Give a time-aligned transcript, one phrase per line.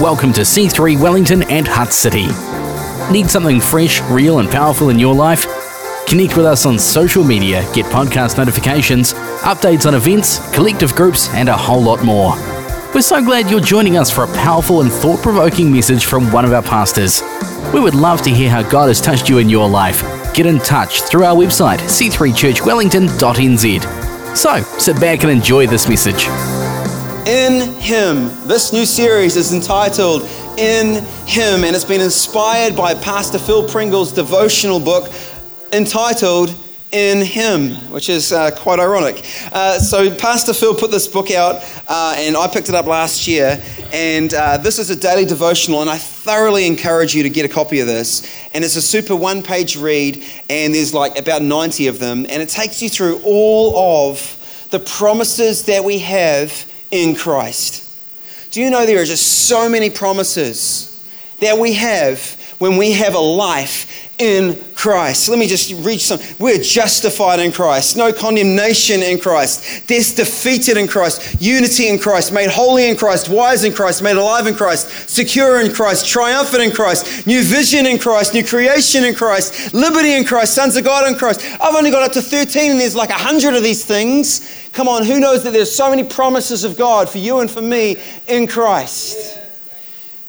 [0.00, 2.28] Welcome to C3 Wellington and Hutt City.
[3.12, 5.44] Need something fresh, real, and powerful in your life?
[6.06, 11.50] Connect with us on social media, get podcast notifications, updates on events, collective groups, and
[11.50, 12.34] a whole lot more.
[12.94, 16.46] We're so glad you're joining us for a powerful and thought provoking message from one
[16.46, 17.22] of our pastors.
[17.74, 20.02] We would love to hear how God has touched you in your life.
[20.32, 24.34] Get in touch through our website, c3churchwellington.nz.
[24.34, 26.26] So, sit back and enjoy this message.
[27.30, 28.28] In Him.
[28.48, 30.22] This new series is entitled
[30.58, 35.12] In Him, and it's been inspired by Pastor Phil Pringle's devotional book
[35.72, 36.52] entitled
[36.90, 39.24] in Him, which is uh, quite ironic.
[39.52, 43.28] Uh, so, Pastor Phil put this book out, uh, and I picked it up last
[43.28, 43.62] year.
[43.92, 47.48] And uh, this is a daily devotional, and I thoroughly encourage you to get a
[47.48, 48.28] copy of this.
[48.54, 52.42] And it's a super one page read, and there's like about 90 of them, and
[52.42, 57.86] it takes you through all of the promises that we have in Christ.
[58.50, 60.86] Do you know there are just so many promises
[61.38, 65.30] that we have when we have a life in Christ.
[65.30, 66.20] Let me just read some.
[66.38, 67.96] We're justified in Christ.
[67.96, 69.88] No condemnation in Christ.
[69.88, 71.40] Death defeated in Christ.
[71.40, 72.30] Unity in Christ.
[72.30, 73.30] Made holy in Christ.
[73.30, 74.02] Wise in Christ.
[74.02, 75.08] Made alive in Christ.
[75.08, 76.06] Secure in Christ.
[76.06, 77.26] Triumphant in Christ.
[77.26, 78.34] New vision in Christ.
[78.34, 79.72] New creation in Christ.
[79.72, 80.54] Liberty in Christ.
[80.54, 81.40] Sons of God in Christ.
[81.58, 84.68] I've only got up to 13 and there's like 100 of these things.
[84.72, 87.62] Come on, who knows that there's so many promises of God for you and for
[87.62, 87.96] me
[88.28, 89.39] in Christ?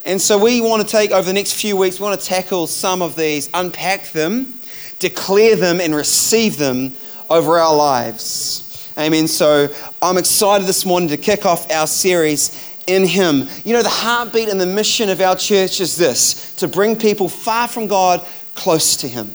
[0.04, 2.66] And so we want to take over the next few weeks, we want to tackle
[2.66, 4.58] some of these, unpack them,
[4.98, 6.92] declare them, and receive them
[7.30, 8.92] over our lives.
[8.98, 9.28] Amen.
[9.28, 9.68] So
[10.02, 13.48] I'm excited this morning to kick off our series in Him.
[13.64, 17.28] You know, the heartbeat and the mission of our church is this to bring people
[17.28, 19.32] far from God close to Him.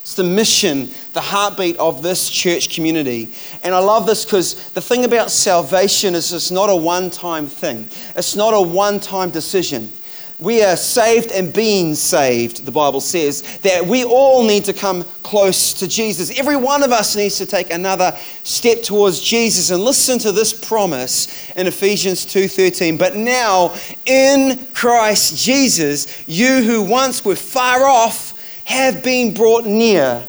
[0.00, 3.34] It's the mission, the heartbeat of this church community.
[3.62, 7.46] And I love this because the thing about salvation is it's not a one time
[7.46, 9.90] thing, it's not a one time decision.
[10.38, 15.04] We are saved and being saved, the Bible says, that we all need to come
[15.22, 16.38] close to Jesus.
[16.38, 19.70] Every one of us needs to take another step towards Jesus.
[19.70, 22.98] And listen to this promise in Ephesians 2:13.
[22.98, 23.74] But now
[24.04, 28.34] in Christ Jesus, you who once were far off
[28.66, 30.22] have been brought near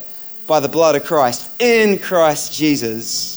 [0.47, 1.49] by the blood of Christ.
[1.59, 3.33] In Christ Jesus.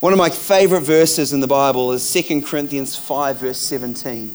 [0.00, 4.34] One of my favorite verses in the Bible is 2 Corinthians 5, verse 17.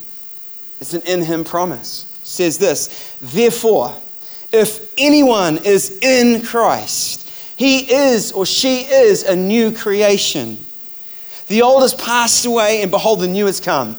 [0.84, 2.04] It's an in him promise.
[2.20, 3.96] It says this Therefore,
[4.52, 10.58] if anyone is in Christ, he is or she is a new creation.
[11.48, 13.96] The old has passed away, and behold, the new has come.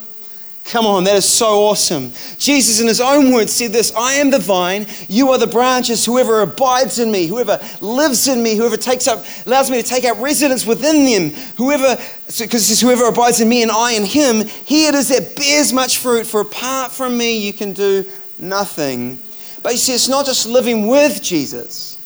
[0.64, 2.10] Come on, that is so awesome.
[2.38, 6.06] Jesus, in his own words, said this I am the vine, you are the branches.
[6.06, 10.04] Whoever abides in me, whoever lives in me, whoever takes up, allows me to take
[10.04, 14.04] up residence within them, whoever, because it says, whoever abides in me and I in
[14.04, 18.06] him, he it is that bears much fruit, for apart from me, you can do
[18.38, 19.20] nothing.
[19.62, 21.98] But you see, it's not just living with Jesus.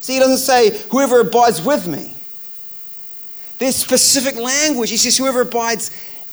[0.00, 2.14] See, he doesn't say, whoever abides with me.
[3.58, 4.90] There's specific language.
[4.90, 5.90] He says, whoever abides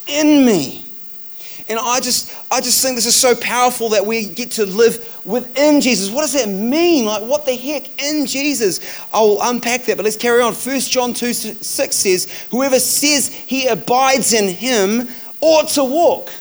[0.08, 0.84] in me.
[1.70, 5.26] And I just, I just think this is so powerful that we get to live
[5.26, 6.12] within Jesus.
[6.12, 7.06] What does that mean?
[7.06, 8.82] Like, what the heck in Jesus?
[9.14, 10.54] I'll unpack that, but let's carry on.
[10.54, 15.08] 1 John 2 6 says, Whoever says he abides in him
[15.40, 16.32] ought to walk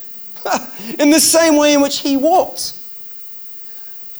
[0.98, 2.78] in the same way in which he walked.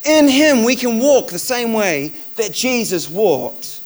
[0.04, 3.80] In him, we can walk the same way that Jesus walked.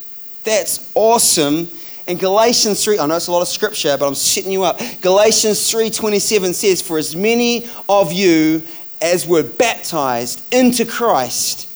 [0.45, 1.69] That's awesome
[2.09, 4.79] and Galatians 3, I know it's a lot of scripture, but I'm setting you up.
[5.01, 8.63] Galatians 3:27 says, For as many of you
[9.01, 11.69] as were baptized into Christ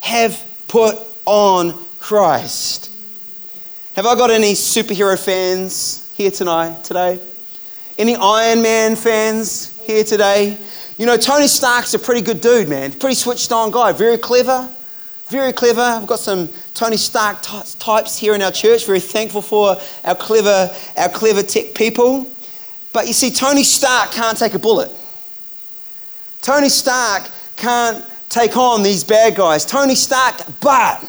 [0.00, 2.90] have put on Christ.
[3.94, 7.18] Have I got any superhero fans here tonight today?
[7.98, 10.58] Any Iron Man fans here today?
[10.98, 12.92] You know, Tony Stark's a pretty good dude, man.
[12.92, 14.72] Pretty switched on guy, very clever,
[15.28, 15.96] very clever.
[15.98, 18.86] We've got some Tony Stark types here in our church.
[18.86, 22.30] Very thankful for our clever, our clever tech people.
[22.92, 24.90] But you see, Tony Stark can't take a bullet.
[26.42, 29.64] Tony Stark can't take on these bad guys.
[29.64, 31.02] Tony Stark, but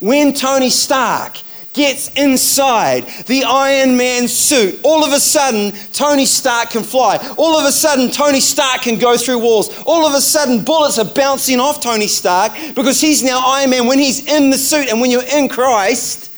[0.00, 1.38] when Tony Stark
[1.78, 7.16] gets inside the Iron Man suit, all of a sudden, Tony Stark can fly.
[7.38, 9.70] All of a sudden, Tony Stark can go through walls.
[9.86, 13.86] All of a sudden, bullets are bouncing off Tony Stark because he's now Iron Man.
[13.86, 16.32] When he's in the suit and when you're in Christ,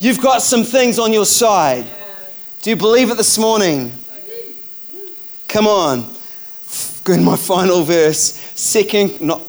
[0.00, 1.86] you've got some things on your side.
[2.62, 3.92] Do you believe it this morning?
[5.46, 6.12] Come on.
[7.04, 8.32] Good, my final verse.
[8.54, 9.42] Second, not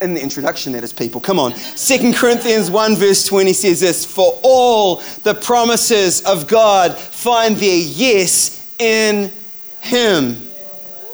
[0.00, 1.20] in the introduction, that is, people.
[1.20, 1.54] Come on.
[1.54, 7.78] Second Corinthians 1, verse 20 says this For all the promises of God find their
[7.78, 9.32] yes in
[9.80, 10.49] Him.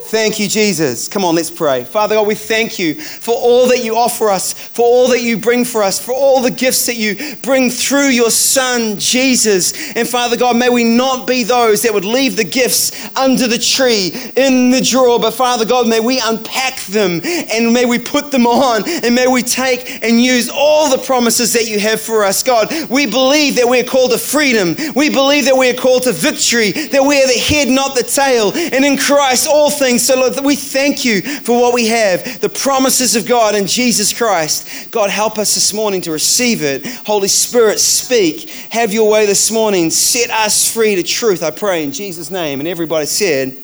[0.07, 1.09] Thank you, Jesus.
[1.09, 1.83] Come on, let's pray.
[1.83, 5.37] Father God, we thank you for all that you offer us, for all that you
[5.37, 9.97] bring for us, for all the gifts that you bring through your Son, Jesus.
[9.97, 13.59] And Father God, may we not be those that would leave the gifts under the
[13.59, 18.31] tree, in the drawer, but Father God, may we unpack them and may we put
[18.31, 22.23] them on and may we take and use all the promises that you have for
[22.25, 22.45] us.
[22.45, 24.77] God, we believe that we are called to freedom.
[24.95, 28.05] We believe that we are called to victory, that we are the head, not the
[28.05, 28.53] tail.
[28.55, 32.49] And in Christ, all things so, Lord, we thank you for what we have, the
[32.49, 34.91] promises of God in Jesus Christ.
[34.91, 36.87] God, help us this morning to receive it.
[37.07, 38.51] Holy Spirit, speak.
[38.71, 39.91] Have your way this morning.
[39.91, 42.61] Set us free to truth, I pray, in Jesus' name.
[42.61, 43.57] And everybody said,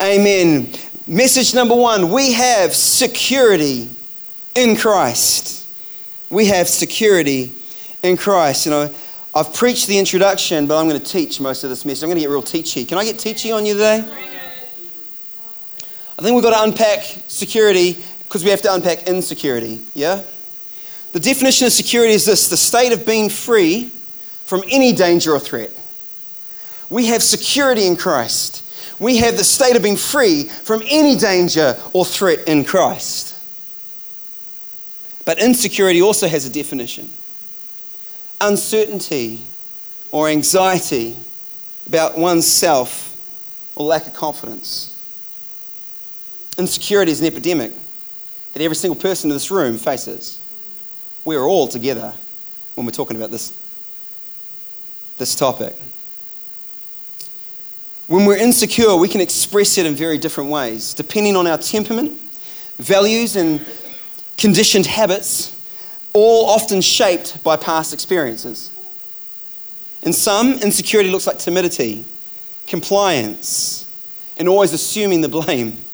[0.00, 0.72] Amen.
[1.06, 3.90] Message number one we have security
[4.54, 5.66] in Christ.
[6.30, 7.52] We have security
[8.02, 8.66] in Christ.
[8.66, 8.94] You know,
[9.34, 12.02] I've preached the introduction, but I'm going to teach most of this message.
[12.02, 12.86] I'm going to get real teachy.
[12.86, 14.37] Can I get teachy on you today?
[16.18, 20.22] I think we've got to unpack security because we have to unpack insecurity, yeah?
[21.12, 23.90] The definition of security is this the state of being free
[24.44, 25.70] from any danger or threat.
[26.90, 28.64] We have security in Christ.
[28.98, 33.36] We have the state of being free from any danger or threat in Christ.
[35.24, 37.10] But insecurity also has a definition
[38.40, 39.46] uncertainty
[40.10, 41.16] or anxiety
[41.86, 43.16] about oneself
[43.74, 44.97] or lack of confidence.
[46.58, 47.72] Insecurity is an epidemic
[48.52, 50.40] that every single person in this room faces.
[51.24, 52.12] We're all together
[52.74, 53.52] when we're talking about this,
[55.18, 55.76] this topic.
[58.08, 62.18] When we're insecure, we can express it in very different ways, depending on our temperament,
[62.78, 63.64] values, and
[64.36, 65.54] conditioned habits,
[66.12, 68.72] all often shaped by past experiences.
[70.02, 72.04] In some, insecurity looks like timidity,
[72.66, 73.84] compliance,
[74.38, 75.84] and always assuming the blame.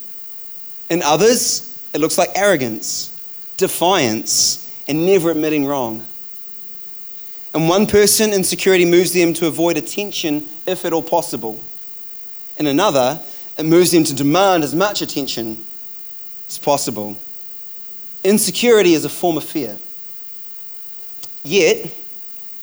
[0.91, 3.11] In others, it looks like arrogance,
[3.57, 6.05] defiance, and never admitting wrong.
[7.55, 11.63] In one person, insecurity moves them to avoid attention if at all possible.
[12.57, 13.23] In another,
[13.57, 15.65] it moves them to demand as much attention
[16.49, 17.17] as possible.
[18.25, 19.77] Insecurity is a form of fear.
[21.45, 21.95] Yet,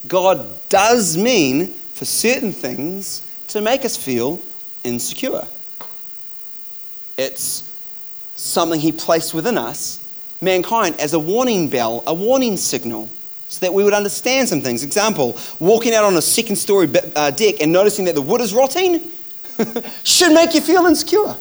[0.08, 4.42] God does mean for certain things to make us feel
[4.84, 5.48] insecure.
[7.18, 7.71] It's
[8.42, 10.04] something he placed within us,
[10.42, 13.08] mankind, as a warning bell, a warning signal,
[13.48, 14.84] so that we would understand some things.
[14.84, 18.54] Example, walking out on a second story uh, deck and noticing that the wood is
[18.54, 19.12] rotting
[20.04, 21.36] should make you feel insecure.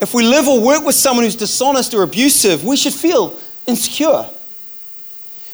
[0.00, 3.36] If we live or work with someone who's dishonest or abusive, we should feel
[3.66, 4.26] insecure.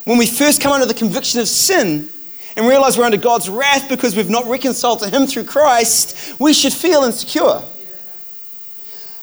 [0.05, 2.11] When we first come under the conviction of sin
[2.56, 6.52] and realize we're under God's wrath because we've not reconciled to Him through Christ, we
[6.52, 7.62] should feel insecure.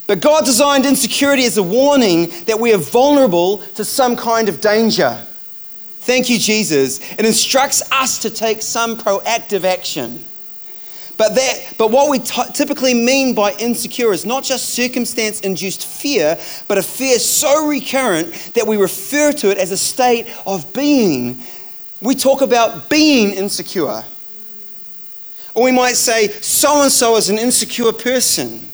[0.05, 4.59] But God designed insecurity as a warning that we are vulnerable to some kind of
[4.59, 5.17] danger.
[5.99, 6.99] Thank you, Jesus.
[7.13, 10.25] It instructs us to take some proactive action.
[11.15, 15.85] But, that, but what we t- typically mean by insecure is not just circumstance induced
[15.85, 20.73] fear, but a fear so recurrent that we refer to it as a state of
[20.73, 21.41] being.
[22.01, 24.03] We talk about being insecure.
[25.55, 28.69] Or we might say, so and so is an insecure person.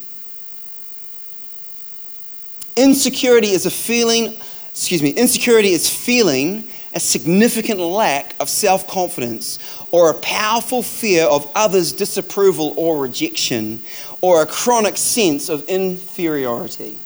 [2.80, 4.38] Insecurity is a feeling,
[4.69, 9.59] excuse me, insecurity is feeling a significant lack of self confidence
[9.92, 13.81] or a powerful fear of others' disapproval or rejection
[14.21, 16.98] or a chronic sense of inferiority.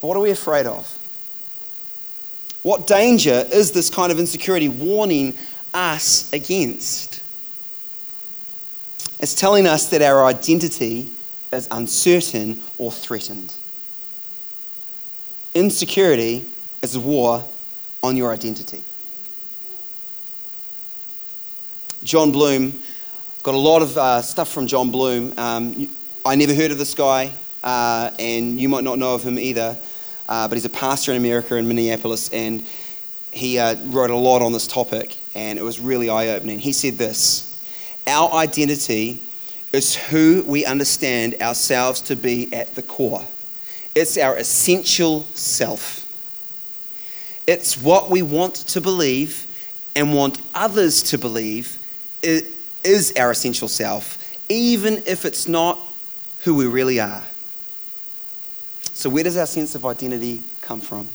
[0.00, 0.86] What are we afraid of?
[2.62, 5.34] What danger is this kind of insecurity warning
[5.74, 7.20] us against?
[9.18, 11.10] It's telling us that our identity
[11.56, 13.54] is uncertain or threatened.
[15.54, 16.48] Insecurity
[16.82, 17.44] is war
[18.02, 18.82] on your identity.
[22.04, 22.78] Jon Bloom,
[23.42, 25.36] got a lot of uh, stuff from Jon Bloom.
[25.38, 25.88] Um,
[26.24, 27.32] I never heard of this guy,
[27.64, 29.76] uh, and you might not know of him either,
[30.28, 32.66] uh, but he's a pastor in America in Minneapolis, and
[33.32, 36.58] he uh, wrote a lot on this topic, and it was really eye opening.
[36.58, 37.64] He said this
[38.06, 39.22] Our identity
[39.72, 43.24] is who we understand ourselves to be at the core.
[43.94, 46.02] It's our essential self.
[47.46, 49.46] It's what we want to believe
[49.94, 51.78] and want others to believe
[52.22, 54.18] is our essential self,
[54.48, 55.78] even if it's not
[56.40, 57.24] who we really are.
[58.92, 61.08] So, where does our sense of identity come from?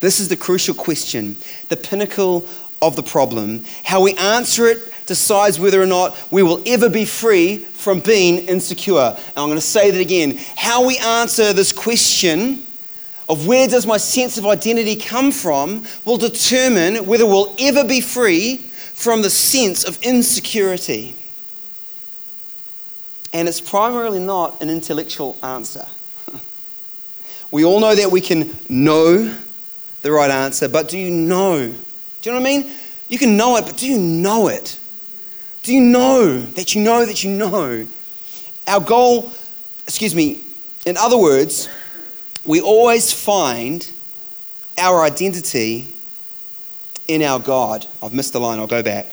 [0.00, 1.36] This is the crucial question,
[1.68, 2.46] the pinnacle
[2.80, 3.64] of the problem.
[3.84, 8.46] How we answer it decides whether or not we will ever be free from being
[8.46, 9.16] insecure.
[9.16, 10.38] And I'm going to say that again.
[10.56, 12.64] How we answer this question
[13.30, 18.00] of where does my sense of identity come from will determine whether we'll ever be
[18.00, 21.14] free from the sense of insecurity.
[23.32, 25.86] And it's primarily not an intellectual answer.
[27.52, 29.32] we all know that we can know
[30.02, 31.56] the right answer, but do you know?
[31.68, 32.72] Do you know what I mean?
[33.08, 34.79] You can know it, but do you know it?
[35.62, 37.86] Do you know that you know that you know?
[38.66, 39.30] Our goal,
[39.84, 40.42] excuse me,
[40.86, 41.68] in other words,
[42.46, 43.90] we always find
[44.78, 45.94] our identity
[47.08, 47.86] in our God.
[48.02, 49.06] I've missed the line, I'll go back.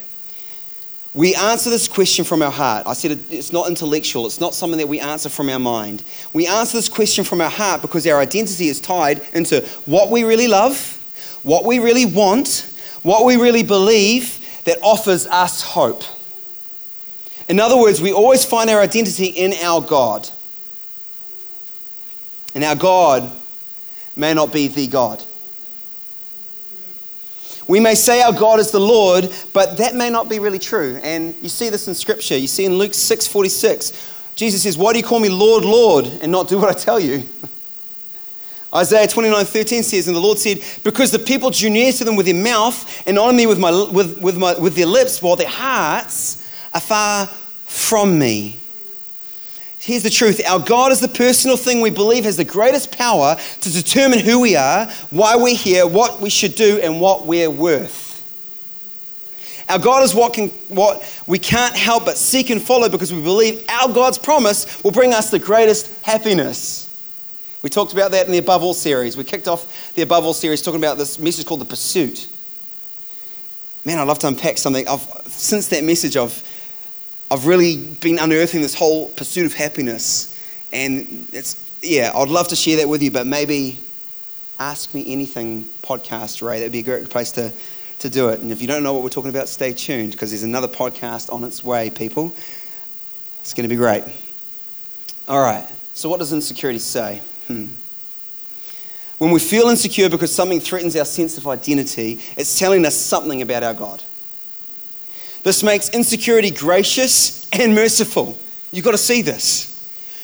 [1.13, 2.85] We answer this question from our heart.
[2.85, 6.03] I said it's not intellectual, it's not something that we answer from our mind.
[6.31, 10.23] We answer this question from our heart because our identity is tied into what we
[10.23, 10.77] really love,
[11.43, 16.03] what we really want, what we really believe that offers us hope.
[17.49, 20.29] In other words, we always find our identity in our God.
[22.53, 23.31] And our God
[24.15, 25.23] may not be the God.
[27.67, 30.99] We may say our God is the Lord, but that may not be really true.
[31.03, 32.37] And you see this in Scripture.
[32.37, 36.05] You see in Luke 6 46, Jesus says, Why do you call me Lord, Lord,
[36.05, 37.27] and not do what I tell you?
[38.73, 42.15] Isaiah 29 13 says, And the Lord said, Because the people drew near to them
[42.15, 45.35] with their mouth and honor me with, my, with, with, my, with their lips, while
[45.35, 46.46] their hearts
[46.79, 48.60] far from me.
[49.79, 53.38] Here's the truth our God is the personal thing we believe has the greatest power
[53.62, 57.50] to determine who we are, why we're here, what we should do, and what we're
[57.50, 58.07] worth.
[59.69, 63.22] Our God is what, can, what we can't help but seek and follow because we
[63.22, 66.84] believe our God's promise will bring us the greatest happiness.
[67.62, 69.17] We talked about that in the Above All series.
[69.17, 72.29] We kicked off the Above All series talking about this message called The Pursuit.
[73.84, 74.88] Man, I'd love to unpack something.
[74.88, 76.43] I've, since that message, I've
[77.29, 80.34] I've really been unearthing this whole pursuit of happiness.
[80.72, 83.79] And it's, yeah, I'd love to share that with you, but maybe
[84.60, 86.60] Ask Me Anything podcast, Ray.
[86.60, 87.51] That'd be a great place to,
[88.00, 88.39] to do it.
[88.39, 91.31] And if you don't know what we're talking about, stay tuned because there's another podcast
[91.31, 92.34] on its way, people.
[93.41, 94.03] It's going to be great.
[95.27, 97.22] All right, so what does insecurity say?
[97.48, 97.67] Hmm.
[99.17, 103.41] When we feel insecure because something threatens our sense of identity, it's telling us something
[103.41, 104.03] about our God.
[105.47, 108.37] This makes insecurity gracious and merciful.
[108.73, 109.81] You've got to see this.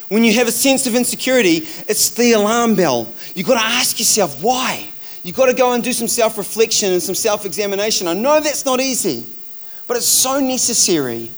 [0.10, 3.08] When you have a sense of insecurity, it's the alarm bell.
[3.34, 4.86] You've got to ask yourself, why?
[5.24, 8.10] You've got to go and do some self reflection and some self examination.
[8.10, 9.26] I know that's not easy,
[9.88, 11.32] but it's so necessary.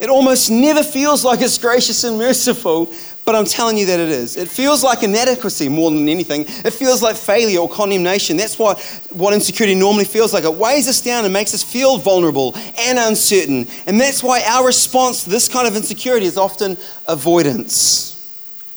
[0.00, 2.92] It almost never feels like it's gracious and merciful,
[3.26, 4.36] but I'm telling you that it is.
[4.36, 6.42] It feels like inadequacy more than anything.
[6.42, 8.36] It feels like failure or condemnation.
[8.36, 8.80] That's what,
[9.10, 10.44] what insecurity normally feels like.
[10.44, 13.66] It weighs us down and makes us feel vulnerable and uncertain.
[13.86, 16.78] And that's why our response to this kind of insecurity is often
[17.08, 18.12] avoidance.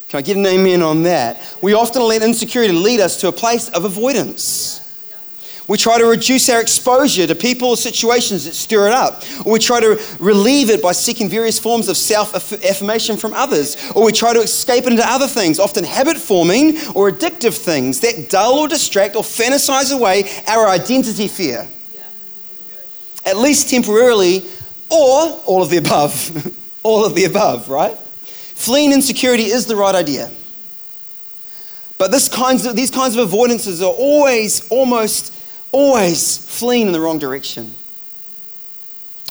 [0.09, 1.39] Can I get an amen on that?
[1.61, 4.78] We often let insecurity lead us to a place of avoidance.
[5.69, 9.23] We try to reduce our exposure to people or situations that stir it up.
[9.45, 13.77] Or we try to relieve it by seeking various forms of self affirmation from others.
[13.91, 18.31] Or we try to escape into other things, often habit forming or addictive things that
[18.31, 21.67] dull or distract or fantasize away our identity fear.
[23.23, 24.39] At least temporarily,
[24.89, 26.51] or all of the above.
[26.83, 27.95] all of the above, right?
[27.95, 30.31] Fleeing insecurity is the right idea.
[31.99, 35.35] But kinds of, these kinds of avoidances are always almost
[35.71, 37.73] always fleeing in the wrong direction.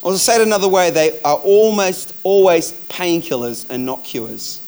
[0.02, 4.60] Or to say it another way, they are almost always painkillers and not cures.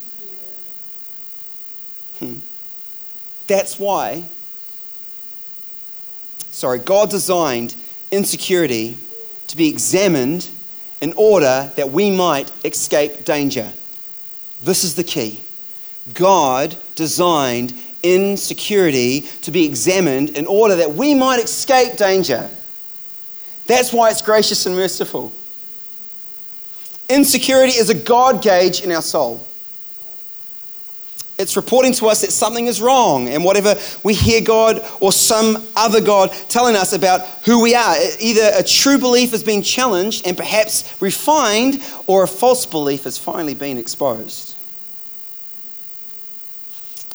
[2.19, 2.37] Hmm.
[3.47, 4.25] That's why,
[6.51, 7.75] sorry, God designed
[8.11, 8.97] insecurity
[9.49, 10.49] to be examined
[11.01, 13.73] in order that we might escape danger.
[14.63, 15.43] This is the key.
[16.13, 22.51] God designed insecurity to be examined in order that we might escape danger.
[23.67, 25.33] That's why it's gracious and merciful.
[27.09, 29.47] Insecurity is a God gauge in our soul.
[31.39, 35.67] It's reporting to us that something is wrong, and whatever we hear God or some
[35.75, 40.27] other God telling us about who we are, either a true belief is being challenged
[40.27, 44.55] and perhaps refined, or a false belief has finally been exposed.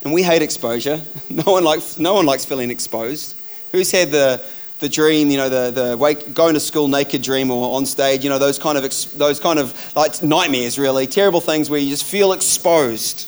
[0.06, 1.02] And we hate exposure.
[1.30, 3.36] No one likes, no one likes feeling exposed.
[3.74, 4.42] Who's had the,
[4.80, 8.24] the dream, you know, the, the wake, going to school naked dream or on stage,
[8.24, 11.90] you know, those kind of, those kind of like nightmares, really, terrible things where you
[11.90, 13.28] just feel exposed.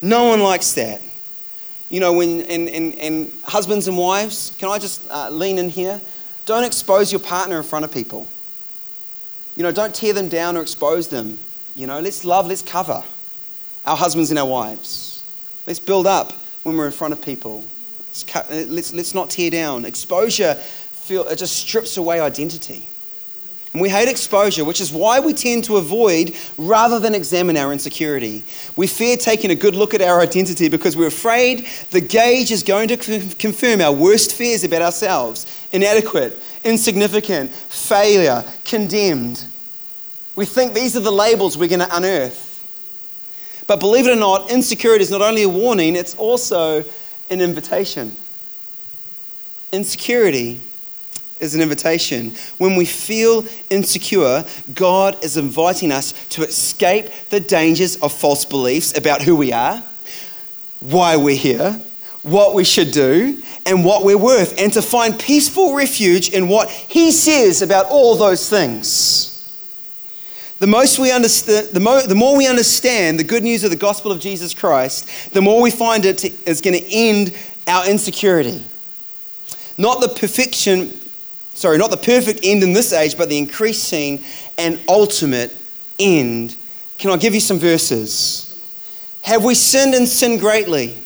[0.00, 1.02] No one likes that.
[1.88, 5.68] You know, when, and, and, and husbands and wives, can I just uh, lean in
[5.68, 6.00] here?
[6.44, 8.28] Don't expose your partner in front of people.
[9.56, 11.40] You know, don't tear them down or expose them.
[11.74, 13.02] You know, let's love, let's cover
[13.84, 15.11] our husbands and our wives.
[15.66, 17.64] Let's build up when we're in front of people.
[18.08, 19.84] Let's, let's, let's not tear down.
[19.84, 22.88] Exposure feel, it just strips away identity.
[23.72, 27.72] And we hate exposure, which is why we tend to avoid rather than examine our
[27.72, 28.44] insecurity.
[28.76, 32.62] We fear taking a good look at our identity because we're afraid the gauge is
[32.62, 32.96] going to
[33.36, 39.42] confirm our worst fears about ourselves inadequate, insignificant, failure, condemned.
[40.36, 42.51] We think these are the labels we're going to unearth.
[43.66, 46.84] But believe it or not, insecurity is not only a warning, it's also
[47.30, 48.16] an invitation.
[49.72, 50.60] Insecurity
[51.40, 52.32] is an invitation.
[52.58, 58.96] When we feel insecure, God is inviting us to escape the dangers of false beliefs
[58.96, 59.82] about who we are,
[60.80, 61.80] why we're here,
[62.22, 66.70] what we should do, and what we're worth, and to find peaceful refuge in what
[66.70, 69.31] He says about all those things.
[70.62, 73.76] The, most we understand, the, mo- the more we understand the good news of the
[73.76, 77.90] gospel of Jesus Christ, the more we find it to, is going to end our
[77.90, 78.64] insecurity.
[79.76, 80.92] Not the perfection,
[81.52, 84.22] sorry, not the perfect end in this age, but the increasing
[84.56, 85.52] and ultimate
[85.98, 86.54] end.
[86.96, 88.64] Can I give you some verses?
[89.22, 90.96] Have we sinned and sinned greatly?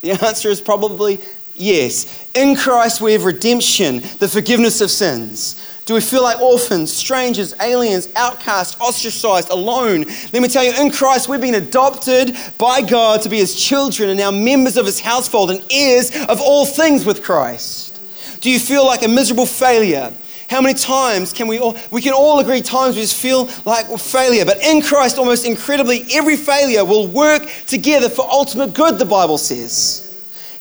[0.00, 1.20] The answer is probably
[1.54, 2.30] yes.
[2.34, 5.62] In Christ we have redemption, the forgiveness of sins.
[5.86, 10.04] Do we feel like orphans, strangers, aliens, outcasts, ostracized, alone?
[10.32, 14.10] Let me tell you, in Christ, we've been adopted by God to be His children
[14.10, 18.00] and now members of His household and heirs of all things with Christ.
[18.40, 20.12] Do you feel like a miserable failure?
[20.50, 23.86] How many times can we all, we can all agree times we just feel like
[24.00, 29.04] failure, but in Christ, almost incredibly, every failure will work together for ultimate good, the
[29.04, 30.02] Bible says.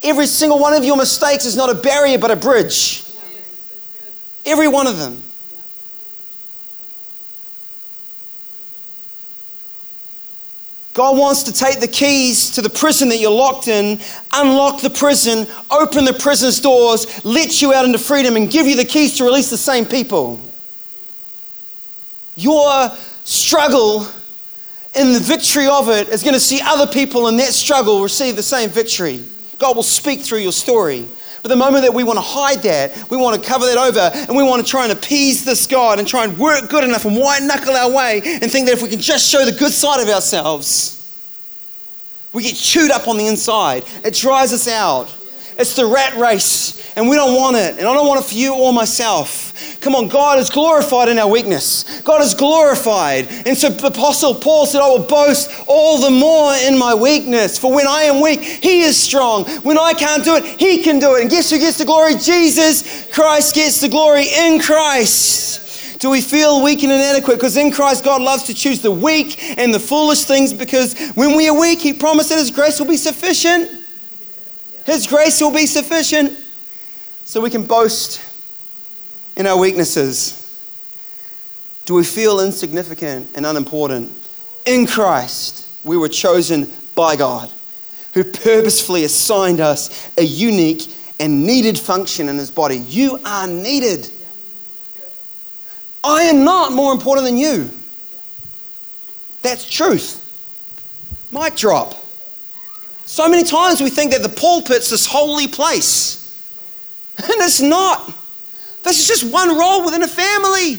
[0.04, 3.05] Every single one of your mistakes is not a barrier, but a bridge.
[4.46, 5.22] Every one of them.
[10.96, 14.00] God wants to take the keys to the prison that you're locked in,
[14.32, 18.78] unlock the prison, open the prison's doors, let you out into freedom, and give you
[18.78, 20.40] the keys to release the same people.
[22.38, 22.92] Your
[23.26, 24.08] struggle
[24.96, 28.38] in the victory of it is going to see other people in that struggle receive
[28.38, 29.26] the same victory.
[29.58, 31.10] God will speak through your story.
[31.46, 34.00] But the moment that we want to hide that, we want to cover that over,
[34.00, 37.06] and we want to try and appease this God and try and work good enough
[37.06, 39.72] and white knuckle our way and think that if we can just show the good
[39.72, 41.16] side of ourselves,
[42.34, 43.84] we get chewed up on the inside.
[44.04, 45.16] It dries us out.
[45.58, 47.78] It's the rat race, and we don't want it.
[47.78, 49.80] And I don't want it for you or myself.
[49.80, 52.02] Come on, God is glorified in our weakness.
[52.02, 53.28] God is glorified.
[53.46, 57.58] And so Apostle Paul said, I will boast all the more in my weakness.
[57.58, 59.46] For when I am weak, he is strong.
[59.62, 61.22] When I can't do it, he can do it.
[61.22, 62.16] And guess who gets the glory?
[62.16, 66.00] Jesus Christ gets the glory in Christ.
[66.00, 67.38] Do we feel weak and inadequate?
[67.38, 71.38] Because in Christ, God loves to choose the weak and the foolish things because when
[71.38, 73.85] we are weak, He promised that His grace will be sufficient.
[74.86, 76.42] His grace will be sufficient.
[77.26, 78.22] So we can boast
[79.36, 80.42] in our weaknesses?
[81.86, 84.12] Do we feel insignificant and unimportant?
[84.66, 87.52] In Christ, we were chosen by God,
[88.14, 92.78] who purposefully assigned us a unique and needed function in His body.
[92.78, 94.10] You are needed.
[96.04, 97.70] I am not more important than you.
[99.42, 100.22] That's truth.
[101.32, 101.96] Mic drop.
[103.06, 106.22] So many times we think that the pulpit's this holy place,
[107.18, 108.12] and it's not.
[108.84, 110.78] This is just one role within a family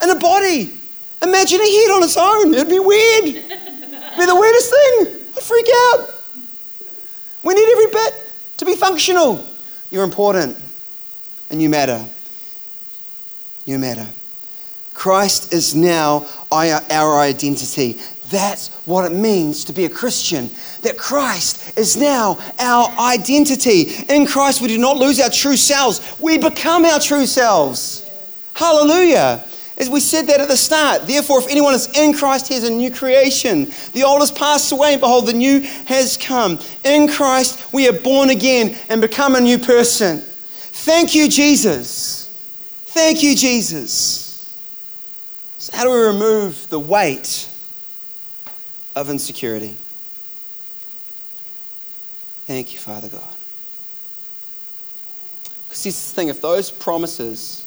[0.00, 0.78] and a body.
[1.22, 2.52] Imagine a head on its own.
[2.54, 3.24] It'd be weird.
[3.24, 5.26] It'd be the weirdest thing.
[5.36, 6.10] I'd freak out.
[7.42, 9.46] We need every bit to be functional.
[9.90, 10.56] You're important
[11.50, 12.04] and you matter.
[13.64, 14.08] You matter.
[14.94, 18.00] Christ is now our identity.
[18.32, 20.50] That's what it means to be a Christian.
[20.80, 23.92] That Christ is now our identity.
[24.08, 28.08] In Christ, we do not lose our true selves, we become our true selves.
[28.54, 29.44] Hallelujah.
[29.76, 32.64] As we said that at the start, therefore, if anyone is in Christ, he is
[32.64, 33.70] a new creation.
[33.92, 36.58] The old has passed away, and behold, the new has come.
[36.84, 40.20] In Christ, we are born again and become a new person.
[40.20, 42.28] Thank you, Jesus.
[42.86, 44.54] Thank you, Jesus.
[45.58, 47.51] So, how do we remove the weight
[48.94, 49.76] of insecurity.
[52.46, 53.34] Thank you, Father God.
[55.68, 57.66] Because here's the thing if those promises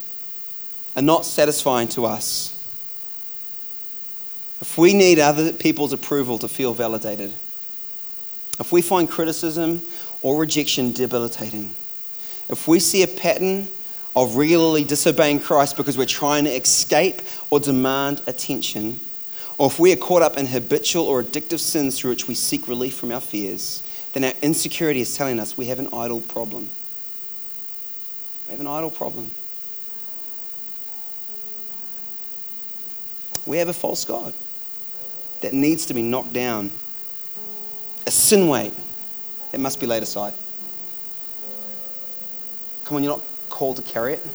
[0.95, 2.51] are not satisfying to us,
[4.61, 7.33] if we need other people's approval to feel validated,
[8.59, 9.81] if we find criticism
[10.21, 11.75] or rejection debilitating,
[12.49, 13.67] if we see a pattern
[14.15, 18.99] of regularly disobeying Christ because we're trying to escape or demand attention,
[19.57, 22.67] or if we are caught up in habitual or addictive sins through which we seek
[22.67, 26.69] relief from our fears, then our insecurity is telling us we have an idol problem.
[28.47, 29.31] We have an idol problem.
[33.45, 34.33] We have a false God
[35.41, 36.71] that needs to be knocked down,
[38.07, 38.73] a sin weight
[39.51, 40.33] that must be laid aside.
[42.83, 44.25] Come on, you're not called to carry it.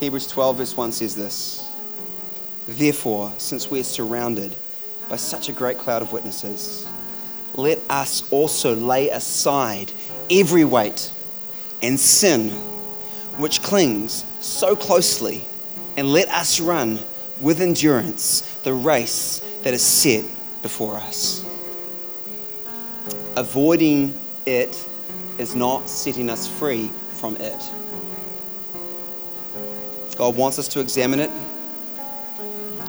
[0.00, 1.70] Hebrews 12, verse 1 says this
[2.68, 4.56] Therefore, since we are surrounded
[5.08, 6.86] by such a great cloud of witnesses,
[7.54, 9.90] let us also lay aside
[10.30, 11.10] every weight
[11.82, 12.50] and sin
[13.38, 15.44] which clings so closely,
[15.96, 16.98] and let us run
[17.40, 20.24] with endurance the race that is set
[20.62, 21.44] before us.
[23.36, 24.86] Avoiding it
[25.38, 27.70] is not setting us free from it.
[30.16, 31.30] God wants us to examine it,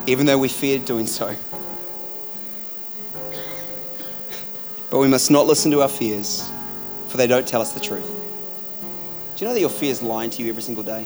[0.08, 1.36] even though we fear doing so.
[4.90, 6.50] But we must not listen to our fears,
[7.10, 8.10] for they don't tell us the truth.
[9.36, 11.06] Do you know that your fear is lying to you every single day?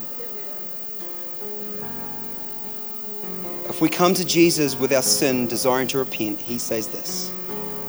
[3.67, 7.31] If we come to Jesus with our sin, desiring to repent, he says this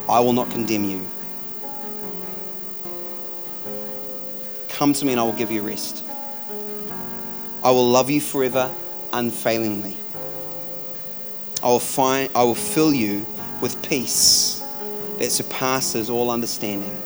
[0.09, 1.07] I will not condemn you.
[4.69, 6.03] Come to me and I will give you rest.
[7.65, 8.73] I will love you forever,
[9.13, 9.97] unfailingly.
[11.63, 13.25] I will, find, I will fill you
[13.61, 14.65] with peace
[15.19, 17.01] that surpasses all understanding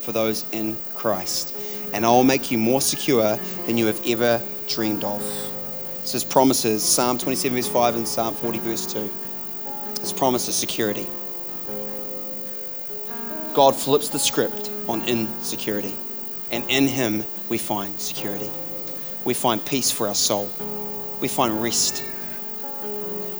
[0.00, 1.54] for those in Christ.
[1.92, 5.20] And I will make you more secure than you have ever dreamed of.
[6.00, 9.08] This is promises, Psalm 27, verse 5, and Psalm 40, verse 2.
[9.96, 11.06] This promises security.
[13.54, 15.94] God flips the script on insecurity,
[16.50, 18.50] and in Him we find security.
[19.24, 20.50] We find peace for our soul.
[21.20, 22.02] We find rest.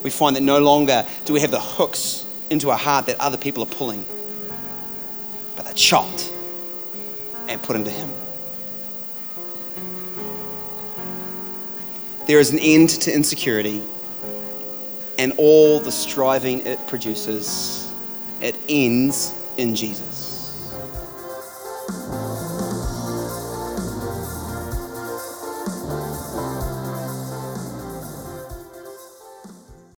[0.02, 3.36] We find that no longer do we have the hooks into our heart that other
[3.36, 4.04] people are pulling,
[5.56, 6.32] but they're chopped
[7.48, 8.10] and put into Him.
[12.26, 13.82] There is an end to insecurity
[15.18, 17.92] and all the striving it produces.
[18.40, 20.29] It ends in Jesus.